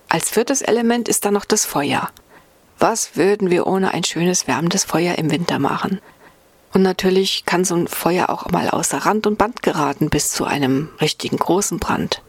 Als 0.09 0.31
viertes 0.31 0.63
Element 0.63 1.09
ist 1.09 1.25
dann 1.25 1.35
noch 1.35 1.45
das 1.45 1.65
Feuer. 1.65 2.11
Was 2.79 3.17
würden 3.17 3.51
wir 3.51 3.67
ohne 3.67 3.95
ein 3.95 4.05
schönes 4.05 4.47
wärmendes 4.47 4.85
Feuer 4.85 5.17
im 5.17 5.31
Winter 5.31 5.59
machen? 5.59 6.01
Und 6.73 6.83
natürlich 6.83 7.45
kann 7.45 7.65
so 7.65 7.75
ein 7.75 7.87
Feuer 7.87 8.31
auch 8.31 8.51
mal 8.51 8.69
außer 8.71 8.99
Rand 8.99 9.27
und 9.27 9.39
Band 9.39 9.63
geraten 9.63 10.11
bis 10.11 10.31
zu 10.31 10.45
einem 10.45 10.91
richtigen 11.01 11.37
großen 11.37 11.79
Brand. 11.79 12.23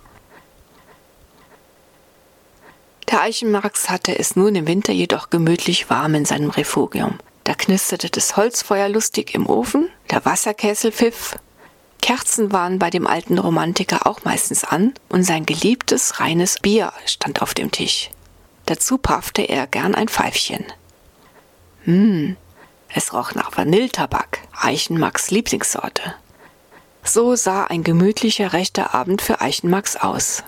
Der 3.09 3.21
Eichenmarx 3.21 3.89
hatte 3.89 4.17
es 4.17 4.35
nun 4.35 4.55
im 4.55 4.67
Winter 4.67 4.93
jedoch 4.93 5.29
gemütlich 5.29 5.89
warm 5.89 6.15
in 6.15 6.25
seinem 6.25 6.49
Refugium. 6.49 7.19
Da 7.43 7.53
knisterte 7.53 8.09
das 8.09 8.37
Holzfeuer 8.37 8.89
lustig 8.89 9.35
im 9.35 9.47
Ofen, 9.47 9.89
der 10.09 10.25
Wasserkessel 10.25 10.91
pfiff, 10.91 11.37
Kerzen 12.03 12.51
waren 12.51 12.79
bei 12.79 12.89
dem 12.89 13.07
alten 13.07 13.39
Romantiker 13.39 14.05
auch 14.05 14.25
meistens 14.25 14.65
an 14.65 14.93
und 15.07 15.23
sein 15.23 15.45
geliebtes 15.45 16.19
reines 16.19 16.59
Bier 16.59 16.91
stand 17.05 17.41
auf 17.41 17.53
dem 17.53 17.71
Tisch. 17.71 18.09
Dazu 18.65 18.97
paffte 18.97 19.43
er 19.43 19.67
gern 19.67 19.95
ein 19.95 20.09
Pfeifchen. 20.09 20.65
Hm, 21.85 22.35
es 22.93 23.13
roch 23.13 23.35
nach 23.35 23.55
Vanilletabak, 23.55 24.39
Eichenmax 24.51 25.31
Lieblingssorte. 25.31 26.13
So 27.05 27.37
sah 27.37 27.63
ein 27.63 27.85
gemütlicher 27.85 28.51
rechter 28.51 28.93
Abend 28.93 29.21
für 29.21 29.39
Eichenmax 29.39 29.95
aus. 29.95 30.43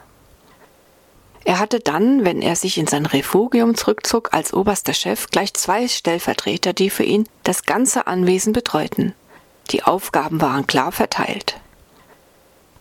Er 1.45 1.59
hatte 1.59 1.79
dann, 1.79 2.25
wenn 2.25 2.41
er 2.41 2.55
sich 2.55 2.79
in 2.79 2.87
sein 2.87 3.05
Refugium 3.05 3.75
zurückzog, 3.75 4.33
als 4.33 4.51
oberster 4.51 4.93
Chef 4.93 5.27
gleich 5.29 5.53
zwei 5.53 5.87
Stellvertreter, 5.87 6.73
die 6.73 6.89
für 6.89 7.03
ihn 7.03 7.29
das 7.43 7.63
ganze 7.63 8.07
Anwesen 8.07 8.51
betreuten. 8.51 9.13
Die 9.69 9.83
Aufgaben 9.83 10.41
waren 10.41 10.65
klar 10.65 10.91
verteilt. 10.91 11.59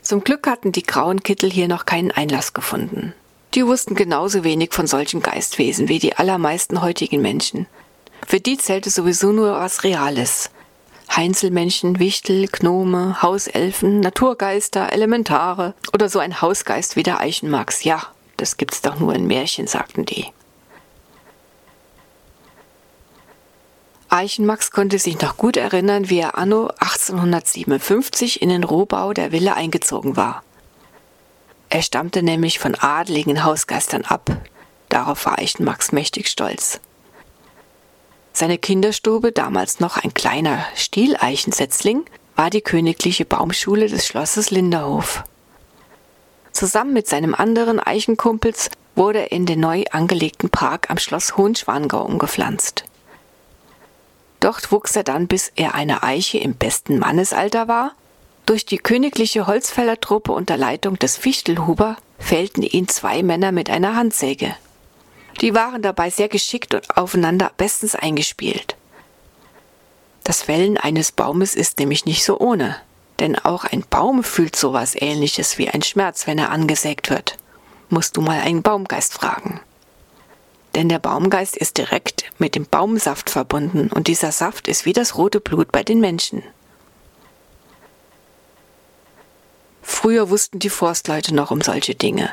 Zum 0.01 0.25
Glück 0.25 0.47
hatten 0.47 0.73
die 0.73 0.83
grauen 0.83 1.23
Kittel 1.23 1.51
hier 1.51 1.69
noch 1.69 1.85
keinen 1.85 2.11
Einlass 2.11 2.55
gefunden. 2.55 3.13
Die 3.53 3.67
wussten 3.67 3.95
genauso 3.95 4.45
wenig 4.45 4.73
von 4.73 4.87
solchen 4.87 5.21
Geistwesen 5.21 5.89
wie 5.89 5.99
die 5.99 6.17
allermeisten 6.17 6.81
heutigen 6.81 7.21
Menschen. 7.21 7.67
Für 8.27 8.41
die 8.41 8.57
zählte 8.57 8.89
sowieso 8.89 9.31
nur 9.33 9.53
was 9.53 9.85
Reales. 9.85 10.51
Heinzelmännchen, 11.15 11.99
Wichtel, 11.99 12.49
Gnome, 12.49 13.21
Hauselfen, 13.21 14.01
Naturgeister, 14.01 14.91
Elementare 14.91 15.75
oder 15.93 16.09
so 16.09 16.19
ein 16.19 16.41
Hausgeist 16.41 16.97
wie 16.97 17.03
der 17.03 17.21
Eichenmax. 17.21 17.85
Ja, 17.85 18.03
das 18.37 18.57
gibt's 18.57 18.83
doch 18.83 18.99
nur 18.99 19.15
in 19.15 19.27
Märchen, 19.27 19.67
sagten 19.67 20.05
die. 20.05 20.27
Eichenmax 24.09 24.71
konnte 24.71 24.99
sich 25.01 25.21
noch 25.21 25.37
gut 25.37 25.57
erinnern, 25.57 26.09
wie 26.09 26.21
er 26.21 26.39
anno 26.39 26.69
1857 26.79 28.41
in 28.43 28.49
den 28.49 28.63
Rohbau 28.63 29.13
der 29.13 29.33
Villa 29.33 29.55
eingezogen 29.55 30.17
war. 30.17 30.45
Er 31.69 31.83
stammte 31.83 32.23
nämlich 32.23 32.61
von 32.61 32.77
adligen 32.77 33.43
Hausgeistern 33.43 34.05
ab. 34.05 34.31
Darauf 34.89 35.27
war 35.27 35.41
Eichenmax 35.41 35.91
mächtig 35.91 36.29
stolz. 36.29 36.81
Seine 38.33 38.59
Kinderstube, 38.59 39.33
damals 39.33 39.81
noch 39.81 39.97
ein 39.97 40.15
kleiner 40.15 40.65
Stieleichensetzling, 40.77 42.05
war 42.37 42.51
die 42.51 42.61
königliche 42.61 43.25
Baumschule 43.25 43.89
des 43.89 44.07
Schlosses 44.07 44.51
Linderhof. 44.51 45.25
Zusammen 46.55 46.93
mit 46.93 47.09
seinem 47.09 47.35
anderen 47.35 47.81
Eichenkumpels 47.81 48.71
wurde 48.95 49.19
er 49.19 49.33
in 49.33 49.45
den 49.45 49.59
neu 49.59 49.83
angelegten 49.91 50.51
Park 50.51 50.89
am 50.89 50.99
Schloss 50.99 51.37
Hohenschwangau 51.37 52.03
umgepflanzt. 52.03 52.85
Dort 54.39 54.71
wuchs 54.71 54.95
er 54.95 55.03
dann, 55.03 55.27
bis 55.27 55.51
er 55.57 55.75
eine 55.75 56.05
Eiche 56.05 56.39
im 56.39 56.55
besten 56.55 57.01
Mannesalter 57.01 57.67
war. 57.67 57.93
Durch 58.47 58.65
die 58.65 58.79
königliche 58.79 59.49
Holzfällertruppe 59.49 60.31
unter 60.31 60.57
Leitung 60.57 60.97
des 60.97 61.17
Fichtelhuber 61.17 61.97
fällten 62.19 62.63
ihn 62.63 62.87
zwei 62.87 63.25
Männer 63.25 63.51
mit 63.51 63.69
einer 63.69 63.97
Handsäge. 63.97 64.55
Die 65.41 65.55
waren 65.55 65.83
dabei 65.83 66.09
sehr 66.11 66.29
geschickt 66.29 66.73
und 66.73 66.97
aufeinander 66.97 67.51
bestens 67.57 67.97
eingespielt. 67.97 68.77
Das 70.23 70.43
Fällen 70.43 70.79
eines 70.79 71.11
Baumes 71.11 71.57
ist 71.57 71.81
nämlich 71.81 72.05
nicht 72.05 72.23
so 72.23 72.39
ohne, 72.39 72.77
denn 73.21 73.39
auch 73.39 73.65
ein 73.65 73.85
Baum 73.89 74.25
fühlt 74.25 74.57
sowas 74.57 74.95
ähnliches 74.97 75.59
wie 75.59 75.69
ein 75.69 75.83
Schmerz, 75.83 76.27
wenn 76.27 76.39
er 76.39 76.51
angesägt 76.51 77.11
wird. 77.11 77.37
Musst 77.89 78.17
du 78.17 78.21
mal 78.21 78.41
einen 78.41 78.63
Baumgeist 78.63 79.13
fragen 79.15 79.61
denn 80.75 80.89
der 80.89 80.99
Baumgeist 80.99 81.57
ist 81.57 81.79
direkt 81.79 82.25
mit 82.39 82.55
dem 82.55 82.67
Baumsaft 82.67 83.31
verbunden 83.31 83.89
und 83.89 84.09
dieser 84.09 84.33
Saft 84.33 84.69
ist 84.69 84.85
wie 84.85 84.93
das 84.93 85.17
rote 85.17 85.41
Blut 85.41 85.71
bei 85.73 85.83
den 85.83 86.01
Menschen. 86.01 86.43
Früher 89.83 90.31
wussten 90.31 90.59
die 90.59 90.71
Forstleute 90.71 91.35
noch 91.35 91.51
um 91.51 91.61
solche 91.61 91.95
Dinge. 91.95 92.31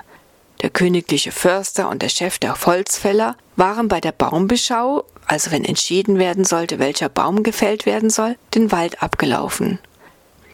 Der 0.62 0.70
königliche 0.70 1.32
Förster 1.32 1.90
und 1.90 2.02
der 2.02 2.10
Chef 2.10 2.40
der 2.40 2.60
Holzfäller 2.66 3.36
waren 3.56 3.88
bei 3.88 4.00
der 4.00 4.12
Baumbeschau, 4.12 5.06
also 5.26 5.52
wenn 5.52 5.66
entschieden 5.66 6.18
werden 6.18 6.46
sollte, 6.46 6.80
welcher 6.80 7.10
Baum 7.10 7.44
gefällt 7.44 7.86
werden 7.86 8.10
soll, 8.10 8.38
den 8.54 8.72
Wald 8.72 9.02
abgelaufen. 9.02 9.80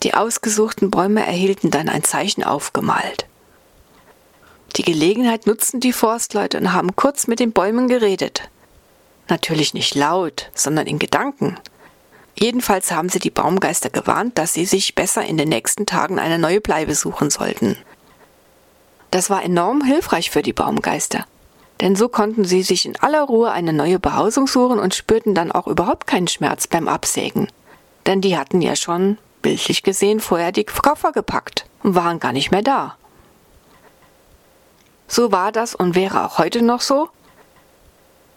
Die 0.03 0.13
ausgesuchten 0.13 0.91
Bäume 0.91 1.25
erhielten 1.25 1.71
dann 1.71 1.89
ein 1.89 2.03
Zeichen 2.03 2.43
aufgemalt. 2.43 3.25
Die 4.75 4.83
Gelegenheit 4.83 5.47
nutzten 5.47 5.79
die 5.79 5.93
Forstleute 5.93 6.59
und 6.59 6.73
haben 6.73 6.95
kurz 6.95 7.27
mit 7.27 7.39
den 7.39 7.51
Bäumen 7.51 7.87
geredet. 7.87 8.49
Natürlich 9.27 9.73
nicht 9.73 9.95
laut, 9.95 10.49
sondern 10.53 10.87
in 10.87 10.99
Gedanken. 10.99 11.57
Jedenfalls 12.39 12.91
haben 12.91 13.09
sie 13.09 13.19
die 13.19 13.31
Baumgeister 13.31 13.89
gewarnt, 13.89 14.37
dass 14.37 14.53
sie 14.53 14.65
sich 14.65 14.93
besser 14.93 15.25
in 15.25 15.37
den 15.37 15.49
nächsten 15.49 15.87
Tagen 15.87 16.19
eine 16.19 16.37
neue 16.37 16.61
Bleibe 16.61 16.93
suchen 16.93 17.31
sollten. 17.31 17.77
Das 19.09 19.29
war 19.29 19.43
enorm 19.43 19.83
hilfreich 19.83 20.29
für 20.29 20.43
die 20.43 20.53
Baumgeister, 20.53 21.25
denn 21.81 21.95
so 21.95 22.09
konnten 22.09 22.45
sie 22.45 22.61
sich 22.61 22.85
in 22.85 22.95
aller 22.97 23.23
Ruhe 23.23 23.51
eine 23.51 23.73
neue 23.73 23.99
Behausung 23.99 24.45
suchen 24.45 24.77
und 24.77 24.93
spürten 24.93 25.33
dann 25.33 25.51
auch 25.51 25.65
überhaupt 25.65 26.05
keinen 26.05 26.27
Schmerz 26.27 26.67
beim 26.67 26.87
Absägen. 26.87 27.47
Denn 28.05 28.21
die 28.21 28.37
hatten 28.37 28.61
ja 28.61 28.75
schon, 28.75 29.17
bildlich 29.41 29.83
gesehen, 29.83 30.19
vorher 30.19 30.51
die 30.51 30.65
Koffer 30.65 31.11
gepackt 31.11 31.65
und 31.83 31.95
waren 31.95 32.19
gar 32.19 32.33
nicht 32.33 32.51
mehr 32.51 32.61
da. 32.61 32.97
So 35.07 35.31
war 35.31 35.51
das 35.51 35.73
und 35.73 35.95
wäre 35.95 36.25
auch 36.25 36.37
heute 36.37 36.61
noch 36.61 36.81
so. 36.81 37.09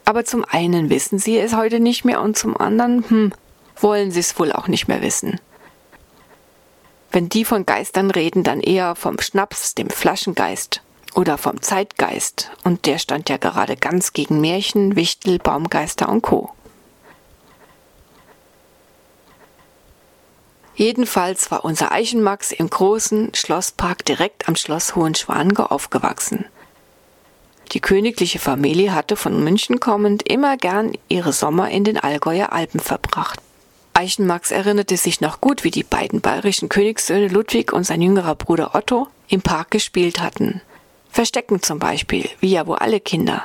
Aber 0.04 0.24
zum 0.24 0.44
einen 0.44 0.90
wissen 0.90 1.18
sie 1.18 1.38
es 1.38 1.54
heute 1.54 1.80
nicht 1.80 2.04
mehr 2.04 2.20
und 2.20 2.36
zum 2.36 2.56
anderen, 2.56 3.04
hm, 3.08 3.32
wollen 3.76 4.10
sie 4.10 4.20
es 4.20 4.38
wohl 4.38 4.52
auch 4.52 4.68
nicht 4.68 4.88
mehr 4.88 5.02
wissen. 5.02 5.40
Wenn 7.12 7.28
die 7.28 7.44
von 7.44 7.66
Geistern 7.66 8.10
reden, 8.10 8.44
dann 8.44 8.60
eher 8.60 8.94
vom 8.94 9.18
Schnaps, 9.20 9.74
dem 9.74 9.90
Flaschengeist 9.90 10.82
oder 11.14 11.38
vom 11.38 11.60
Zeitgeist. 11.60 12.52
Und 12.62 12.86
der 12.86 12.98
stand 12.98 13.28
ja 13.28 13.36
gerade 13.36 13.76
ganz 13.76 14.12
gegen 14.12 14.40
Märchen, 14.40 14.94
Wichtel, 14.94 15.38
Baumgeister 15.38 16.08
und 16.08 16.22
Co. 16.22 16.52
Jedenfalls 20.80 21.50
war 21.50 21.66
unser 21.66 21.92
Eichenmax 21.92 22.52
im 22.52 22.70
großen 22.70 23.34
Schlosspark 23.34 24.02
direkt 24.06 24.48
am 24.48 24.56
Schloss 24.56 24.96
Hohenschwangau 24.96 25.64
aufgewachsen. 25.64 26.46
Die 27.72 27.80
königliche 27.80 28.38
Familie 28.38 28.94
hatte 28.94 29.16
von 29.16 29.44
München 29.44 29.78
kommend 29.78 30.26
immer 30.26 30.56
gern 30.56 30.94
ihre 31.10 31.34
Sommer 31.34 31.68
in 31.68 31.84
den 31.84 31.98
Allgäuer 31.98 32.52
Alpen 32.52 32.80
verbracht. 32.80 33.40
Eichenmax 33.92 34.52
erinnerte 34.52 34.96
sich 34.96 35.20
noch 35.20 35.42
gut, 35.42 35.64
wie 35.64 35.70
die 35.70 35.84
beiden 35.84 36.22
bayerischen 36.22 36.70
Königssöhne 36.70 37.28
Ludwig 37.28 37.74
und 37.74 37.84
sein 37.84 38.00
jüngerer 38.00 38.34
Bruder 38.34 38.74
Otto 38.74 39.06
im 39.28 39.42
Park 39.42 39.72
gespielt 39.72 40.22
hatten. 40.22 40.62
Verstecken 41.10 41.60
zum 41.60 41.78
Beispiel, 41.78 42.26
wie 42.40 42.52
ja 42.52 42.66
wohl 42.66 42.78
alle 42.78 43.00
Kinder. 43.00 43.44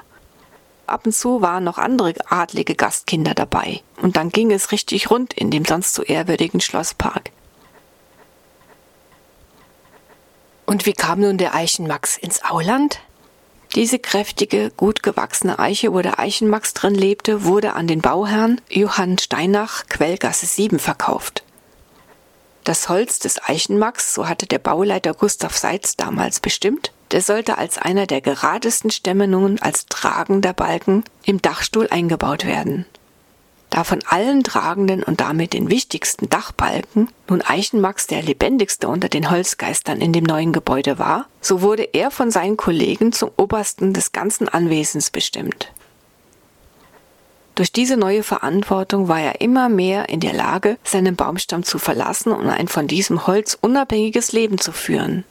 Ab 0.88 1.06
und 1.06 1.14
zu 1.14 1.42
waren 1.42 1.64
noch 1.64 1.78
andere 1.78 2.14
adlige 2.30 2.76
Gastkinder 2.76 3.34
dabei, 3.34 3.82
und 4.02 4.16
dann 4.18 4.30
ging 4.30 4.52
es 4.52 4.72
richtig 4.72 5.10
rund 5.10 5.34
in 5.34 5.50
dem 5.50 5.66
sonst 5.66 5.94
so 5.94 6.04
ehrwürdigen 6.04 6.62
Schlosspark. 6.62 7.32
Und 10.66 10.86
wie 10.86 10.94
kam 10.94 11.22
nun 11.22 11.38
der 11.38 11.56
Eichenmax 11.56 12.18
ins 12.18 12.44
Auland? 12.44 13.00
Diese 13.76 14.00
kräftige, 14.00 14.72
gut 14.78 15.04
gewachsene 15.04 15.60
Eiche, 15.60 15.94
wo 15.94 16.02
der 16.02 16.20
Eichenmax 16.20 16.74
drin 16.74 16.96
lebte, 16.96 17.44
wurde 17.44 17.74
an 17.74 17.88
den 17.88 18.02
Bauherrn 18.02 18.62
Johann 18.70 19.18
Steinach 19.18 19.88
Quellgasse 19.90 20.46
7 20.46 20.80
verkauft. 20.80 21.44
Das 22.64 22.90
Holz 22.90 23.20
des 23.20 23.44
Eichenmax, 23.44 24.14
so 24.14 24.28
hatte 24.28 24.48
der 24.48 24.60
Bauleiter 24.60 25.14
Gustav 25.14 25.56
Seitz 25.56 25.98
damals 25.98 26.40
bestimmt, 26.40 26.92
der 27.12 27.22
sollte 27.22 27.58
als 27.58 27.78
einer 27.78 28.08
der 28.08 28.22
geradesten 28.22 28.92
Stämme 28.92 29.28
nun 29.28 29.60
als 29.60 29.86
tragender 29.88 30.54
Balken 30.54 31.04
im 31.24 31.42
Dachstuhl 31.42 31.88
eingebaut 31.90 32.46
werden. 32.46 32.86
Da 33.70 33.84
von 33.84 34.00
allen 34.08 34.44
tragenden 34.44 35.04
und 35.04 35.20
damit 35.20 35.54
den 35.54 35.70
wichtigsten 35.70 36.30
Dachbalken 36.30 37.10
nun 37.28 37.42
Eichenmax 37.42 38.08
der 38.08 38.22
lebendigste 38.22 38.88
unter 38.88 39.10
den 39.10 39.30
Holzgeistern 39.30 40.00
in 40.00 40.14
dem 40.14 40.24
neuen 40.24 40.54
Gebäude 40.54 40.98
war, 40.98 41.28
so 41.42 41.62
wurde 41.62 41.84
er 41.84 42.10
von 42.12 42.32
seinen 42.32 42.58
Kollegen 42.58 43.12
zum 43.12 43.32
Obersten 43.36 43.94
des 43.94 44.12
ganzen 44.12 44.48
Anwesens 44.48 45.10
bestimmt. 45.10 45.74
Durch 47.56 47.72
diese 47.72 47.98
neue 47.98 48.24
Verantwortung 48.24 49.08
war 49.08 49.22
er 49.22 49.42
immer 49.42 49.70
mehr 49.70 50.10
in 50.10 50.20
der 50.20 50.34
Lage, 50.34 50.78
seinen 50.84 51.16
Baumstamm 51.16 51.64
zu 51.64 51.80
verlassen 51.80 52.32
und 52.32 52.50
ein 52.50 52.68
von 52.68 52.88
diesem 52.88 53.28
Holz 53.28 53.58
unabhängiges 53.60 54.34
Leben 54.34 54.58
zu 54.58 54.74
führen. 54.74 55.24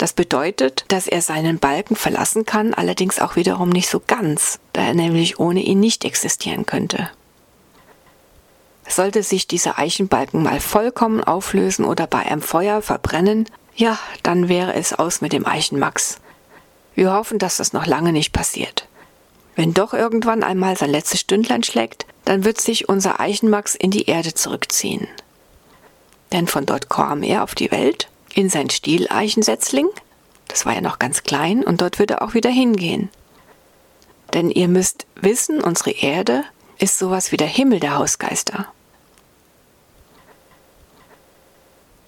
Das 0.00 0.14
bedeutet, 0.14 0.86
dass 0.88 1.06
er 1.06 1.20
seinen 1.20 1.58
Balken 1.58 1.94
verlassen 1.94 2.46
kann, 2.46 2.72
allerdings 2.72 3.18
auch 3.20 3.36
wiederum 3.36 3.68
nicht 3.68 3.90
so 3.90 4.00
ganz, 4.06 4.58
da 4.72 4.80
er 4.80 4.94
nämlich 4.94 5.38
ohne 5.38 5.60
ihn 5.60 5.78
nicht 5.78 6.06
existieren 6.06 6.64
könnte. 6.64 7.10
Sollte 8.88 9.22
sich 9.22 9.46
dieser 9.46 9.78
Eichenbalken 9.78 10.42
mal 10.42 10.58
vollkommen 10.58 11.22
auflösen 11.22 11.84
oder 11.84 12.06
bei 12.06 12.20
einem 12.20 12.40
Feuer 12.40 12.80
verbrennen, 12.80 13.44
ja, 13.76 13.98
dann 14.22 14.48
wäre 14.48 14.72
es 14.72 14.94
aus 14.94 15.20
mit 15.20 15.34
dem 15.34 15.46
Eichenmax. 15.46 16.16
Wir 16.94 17.12
hoffen, 17.12 17.38
dass 17.38 17.58
das 17.58 17.74
noch 17.74 17.84
lange 17.84 18.14
nicht 18.14 18.32
passiert. 18.32 18.88
Wenn 19.54 19.74
doch 19.74 19.92
irgendwann 19.92 20.42
einmal 20.42 20.78
sein 20.78 20.88
letztes 20.88 21.20
Stündlein 21.20 21.62
schlägt, 21.62 22.06
dann 22.24 22.44
wird 22.44 22.58
sich 22.58 22.88
unser 22.88 23.20
Eichenmax 23.20 23.74
in 23.74 23.90
die 23.90 24.06
Erde 24.06 24.32
zurückziehen. 24.32 25.08
Denn 26.32 26.46
von 26.46 26.64
dort 26.64 26.88
kam 26.88 27.22
er 27.22 27.44
auf 27.44 27.54
die 27.54 27.70
Welt, 27.70 28.08
in 28.34 28.48
sein 28.48 28.70
Stieleichensetzling, 28.70 29.86
das 30.48 30.66
war 30.66 30.74
ja 30.74 30.80
noch 30.80 30.98
ganz 30.98 31.22
klein, 31.22 31.62
und 31.62 31.80
dort 31.80 31.98
wird 31.98 32.10
er 32.10 32.22
auch 32.22 32.34
wieder 32.34 32.50
hingehen. 32.50 33.08
Denn 34.34 34.50
ihr 34.50 34.68
müsst 34.68 35.06
wissen, 35.16 35.60
unsere 35.60 35.90
Erde 35.90 36.44
ist 36.78 36.98
sowas 36.98 37.32
wie 37.32 37.36
der 37.36 37.46
Himmel 37.46 37.80
der 37.80 37.96
Hausgeister. 37.96 38.66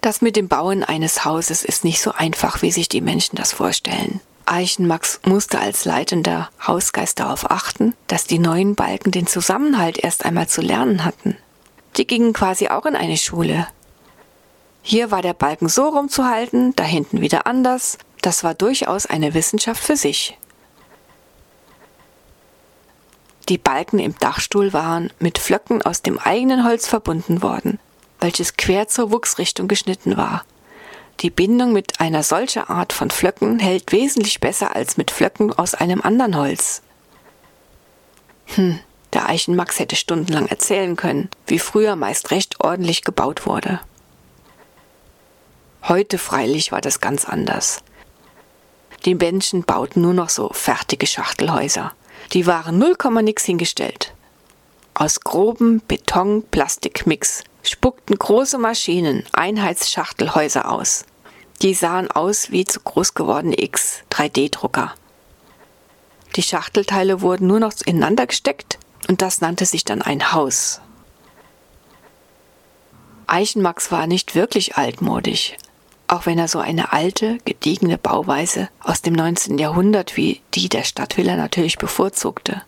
Das 0.01 0.21
mit 0.21 0.35
dem 0.35 0.49
Bauen 0.49 0.83
eines 0.83 1.23
Hauses 1.23 1.63
ist 1.63 1.85
nicht 1.85 2.01
so 2.01 2.11
einfach, 2.11 2.61
wie 2.61 2.71
sich 2.71 2.89
die 2.89 2.99
Menschen 2.99 3.37
das 3.37 3.53
vorstellen. 3.53 4.19
Eichenmax 4.45 5.21
musste 5.25 5.59
als 5.59 5.85
leitender 5.85 6.49
Hausgeist 6.65 7.19
darauf 7.19 7.49
achten, 7.49 7.95
dass 8.07 8.25
die 8.25 8.39
neuen 8.39 8.75
Balken 8.75 9.11
den 9.11 9.27
Zusammenhalt 9.27 9.97
erst 9.97 10.25
einmal 10.25 10.49
zu 10.49 10.61
lernen 10.61 11.05
hatten. 11.05 11.37
Die 11.95 12.05
gingen 12.05 12.33
quasi 12.33 12.67
auch 12.67 12.85
in 12.85 12.97
eine 12.97 13.15
Schule. 13.15 13.67
Hier 14.83 15.09
war 15.09 15.23
der 15.23 15.33
Balken 15.33 15.67
so 15.67 15.87
rumzuhalten, 15.87 16.75
da 16.75 16.83
hinten 16.83 17.21
wieder 17.21 17.47
anders. 17.47 17.97
Das 18.21 18.43
war 18.43 18.53
durchaus 18.53 19.07
eine 19.07 19.33
Wissenschaft 19.33 19.83
für 19.83 19.97
sich. 19.97 20.37
Die 23.49 23.57
Balken 23.57 23.97
im 23.97 24.15
Dachstuhl 24.19 24.71
waren 24.71 25.11
mit 25.19 25.39
Flöcken 25.39 25.81
aus 25.81 26.03
dem 26.03 26.19
eigenen 26.19 26.63
Holz 26.63 26.87
verbunden 26.87 27.41
worden 27.41 27.79
welches 28.23 28.55
quer 28.55 28.87
zur 28.87 29.11
Wuchsrichtung 29.11 29.67
geschnitten 29.67 30.17
war. 30.17 30.45
Die 31.19 31.29
Bindung 31.29 31.73
mit 31.73 31.99
einer 31.99 32.23
solcher 32.23 32.69
Art 32.69 32.93
von 32.93 33.11
Flöcken 33.11 33.59
hält 33.59 33.91
wesentlich 33.91 34.39
besser 34.39 34.75
als 34.75 34.97
mit 34.97 35.11
Flöcken 35.11 35.53
aus 35.53 35.75
einem 35.75 36.01
anderen 36.01 36.37
Holz. 36.37 36.81
Hm, 38.55 38.79
der 39.11 39.29
Eichenmax 39.29 39.77
hätte 39.77 39.95
stundenlang 39.95 40.47
erzählen 40.47 40.95
können, 40.95 41.29
wie 41.45 41.59
früher 41.59 41.95
meist 41.95 42.31
recht 42.31 42.61
ordentlich 42.61 43.03
gebaut 43.03 43.45
wurde. 43.45 43.79
Heute 45.87 46.17
freilich 46.17 46.71
war 46.71 46.79
das 46.79 47.01
ganz 47.01 47.25
anders. 47.25 47.83
Die 49.03 49.15
Menschen 49.15 49.63
bauten 49.63 50.01
nur 50.01 50.13
noch 50.13 50.29
so 50.29 50.49
fertige 50.53 51.05
Schachtelhäuser. 51.05 51.91
Die 52.31 52.47
waren 52.47 52.77
null 52.77 52.95
Komma 52.95 53.21
nix 53.21 53.43
hingestellt. 53.43 54.13
Aus 54.93 55.19
grobem 55.19 55.81
Beton-Plastikmix 55.81 57.43
spuckten 57.63 58.17
große 58.17 58.57
Maschinen 58.57 59.25
Einheitsschachtelhäuser 59.33 60.71
aus. 60.71 61.05
Die 61.61 61.73
sahen 61.73 62.09
aus 62.09 62.51
wie 62.51 62.63
zu 62.63 62.79
groß 62.79 63.13
gewordene 63.13 63.61
X-3D-Drucker. 63.61 64.93
Die 66.37 66.43
Schachtelteile 66.43 67.21
wurden 67.21 67.47
nur 67.47 67.59
noch 67.59 67.73
ineinander 67.85 68.27
gesteckt 68.27 68.79
und 69.09 69.21
das 69.21 69.41
nannte 69.41 69.65
sich 69.65 69.83
dann 69.83 70.01
ein 70.01 70.31
Haus. 70.31 70.79
Eichenmax 73.27 73.91
war 73.91 74.07
nicht 74.07 74.35
wirklich 74.35 74.77
altmodisch, 74.77 75.55
auch 76.07 76.25
wenn 76.25 76.37
er 76.37 76.47
so 76.47 76.59
eine 76.59 76.93
alte, 76.93 77.37
gediegene 77.45 77.97
Bauweise 77.97 78.69
aus 78.81 79.01
dem 79.01 79.13
19. 79.13 79.57
Jahrhundert 79.57 80.17
wie 80.17 80.41
die 80.53 80.69
der 80.69 80.83
Stadtvilla 80.83 81.35
natürlich 81.35 81.77
bevorzugte. 81.77 82.61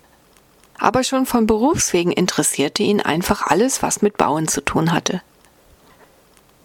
Aber 0.78 1.04
schon 1.04 1.26
von 1.26 1.48
Berufswegen 1.48 2.12
interessierte 2.12 2.84
ihn 2.84 3.02
einfach 3.02 3.48
alles, 3.48 3.82
was 3.82 4.02
mit 4.02 4.18
Bauen 4.18 4.48
zu 4.48 4.62
tun 4.62 4.92
hatte. 4.92 5.22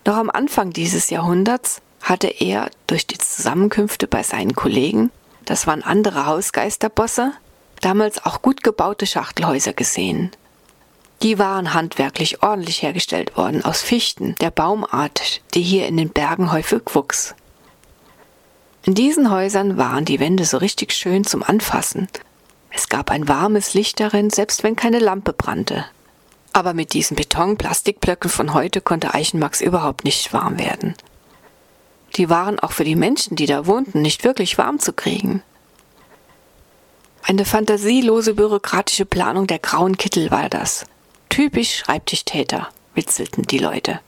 Noch 0.06 0.16
am 0.16 0.30
Anfang 0.30 0.70
dieses 0.70 1.10
Jahrhunderts 1.10 1.82
hatte 2.02 2.28
er 2.28 2.70
durch 2.86 3.06
die 3.06 3.18
Zusammenkünfte 3.18 4.06
bei 4.06 4.22
seinen 4.22 4.54
Kollegen, 4.54 5.10
das 5.44 5.66
waren 5.66 5.82
andere 5.82 6.26
Hausgeisterbosse, 6.26 7.32
damals 7.80 8.24
auch 8.24 8.42
gut 8.42 8.62
gebaute 8.62 9.06
Schachtelhäuser 9.06 9.72
gesehen. 9.72 10.30
Die 11.22 11.38
waren 11.38 11.74
handwerklich 11.74 12.42
ordentlich 12.42 12.82
hergestellt 12.82 13.36
worden 13.36 13.64
aus 13.64 13.82
Fichten, 13.82 14.34
der 14.40 14.50
Baumart, 14.50 15.42
die 15.54 15.62
hier 15.62 15.86
in 15.86 15.96
den 15.96 16.10
Bergen 16.10 16.50
häufig 16.50 16.82
wuchs. 16.92 17.34
In 18.84 18.94
diesen 18.94 19.30
Häusern 19.30 19.76
waren 19.76 20.06
die 20.06 20.20
Wände 20.20 20.44
so 20.46 20.56
richtig 20.56 20.92
schön 20.92 21.24
zum 21.24 21.42
Anfassen 21.42 22.08
es 22.70 22.88
gab 22.88 23.10
ein 23.10 23.28
warmes 23.28 23.74
Licht 23.74 24.00
darin, 24.00 24.30
selbst 24.30 24.62
wenn 24.62 24.76
keine 24.76 25.00
Lampe 25.00 25.32
brannte. 25.32 25.84
Aber 26.52 26.72
mit 26.72 26.94
diesen 26.94 27.16
Beton-Plastikblöcken 27.16 28.30
von 28.30 28.54
heute 28.54 28.80
konnte 28.80 29.14
Eichenmax 29.14 29.60
überhaupt 29.60 30.04
nicht 30.04 30.32
warm 30.32 30.58
werden. 30.58 30.94
Die 32.16 32.28
waren 32.28 32.58
auch 32.58 32.72
für 32.72 32.84
die 32.84 32.96
Menschen, 32.96 33.36
die 33.36 33.46
da 33.46 33.66
wohnten, 33.66 34.02
nicht 34.02 34.24
wirklich 34.24 34.58
warm 34.58 34.78
zu 34.78 34.92
kriegen. 34.92 35.42
Eine 37.22 37.44
fantasielose 37.44 38.34
bürokratische 38.34 39.04
Planung 39.04 39.46
der 39.46 39.58
grauen 39.58 39.96
Kittel 39.96 40.30
war 40.30 40.48
das. 40.48 40.86
Typisch 41.30 41.76
Schreibtischtäter, 41.76 42.68
witzelten 42.94 43.44
die 43.44 43.58
Leute. 43.58 44.00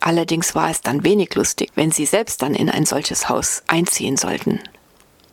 Allerdings 0.00 0.54
war 0.54 0.70
es 0.70 0.82
dann 0.82 1.02
wenig 1.02 1.34
lustig, 1.34 1.70
wenn 1.76 1.90
sie 1.90 2.04
selbst 2.04 2.42
dann 2.42 2.54
in 2.54 2.68
ein 2.68 2.84
solches 2.84 3.30
Haus 3.30 3.62
einziehen 3.68 4.18
sollten. 4.18 4.60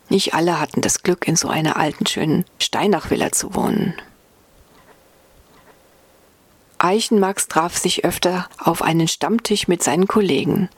Nicht 0.08 0.34
alle 0.34 0.62
hatten 0.62 0.82
das 0.82 1.04
Glück, 1.04 1.28
in 1.28 1.36
so 1.36 1.50
einer 1.50 1.76
alten, 1.76 2.06
schönen 2.06 2.46
Steinachvilla 2.60 3.32
zu 3.34 3.54
wohnen. 3.56 3.96
Eichenmax 6.78 7.48
traf 7.48 7.78
sich 7.78 8.06
öfter 8.06 8.48
auf 8.58 8.82
einen 8.82 9.08
Stammtisch 9.08 9.68
mit 9.68 9.84
seinen 9.84 10.08
Kollegen. 10.08 10.70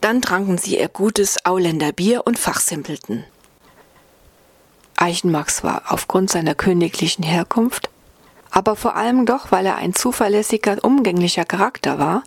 Dann 0.00 0.22
tranken 0.22 0.56
sie 0.56 0.78
ihr 0.78 0.88
gutes 0.88 1.44
Auländer 1.44 1.92
Bier 1.92 2.26
und 2.26 2.38
fachsimpelten. 2.38 3.24
Eichenmax 4.96 5.62
war 5.62 5.82
aufgrund 5.88 6.30
seiner 6.30 6.54
königlichen 6.54 7.24
Herkunft, 7.24 7.90
aber 8.50 8.76
vor 8.76 8.96
allem 8.96 9.26
doch, 9.26 9.52
weil 9.52 9.66
er 9.66 9.76
ein 9.76 9.94
zuverlässiger, 9.94 10.76
umgänglicher 10.82 11.44
Charakter 11.44 11.98
war, 11.98 12.22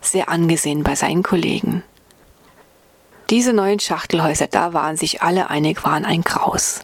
sehr 0.00 0.28
angesehen 0.28 0.82
bei 0.82 0.94
seinen 0.94 1.22
Kollegen. 1.22 1.82
Diese 3.30 3.52
neuen 3.52 3.80
Schachtelhäuser, 3.80 4.46
da 4.46 4.72
waren 4.72 4.96
sich 4.96 5.22
alle 5.22 5.50
einig, 5.50 5.84
waren 5.84 6.04
ein 6.04 6.22
Graus. 6.22 6.80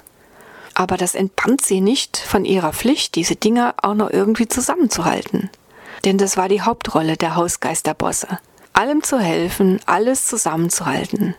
Aber 0.74 0.96
das 0.96 1.14
entband 1.14 1.64
sie 1.64 1.80
nicht 1.80 2.16
von 2.16 2.44
ihrer 2.44 2.72
Pflicht, 2.72 3.14
diese 3.14 3.36
Dinger 3.36 3.74
auch 3.80 3.94
noch 3.94 4.10
irgendwie 4.10 4.48
zusammenzuhalten. 4.48 5.50
Denn 6.04 6.18
das 6.18 6.36
war 6.36 6.48
die 6.48 6.62
Hauptrolle 6.62 7.16
der 7.16 7.36
Hausgeisterbosse. 7.36 8.38
Allem 8.72 9.02
zu 9.02 9.20
helfen, 9.20 9.80
alles 9.86 10.26
zusammenzuhalten. 10.26 11.36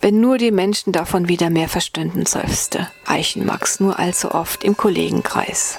Wenn 0.00 0.20
nur 0.20 0.36
die 0.36 0.50
Menschen 0.50 0.92
davon 0.92 1.28
wieder 1.28 1.48
mehr 1.48 1.68
verstünden, 1.68 2.26
seufzte 2.26 2.88
Eichenmax 3.06 3.80
nur 3.80 3.98
allzu 3.98 4.32
oft 4.32 4.62
im 4.62 4.76
Kollegenkreis. 4.76 5.78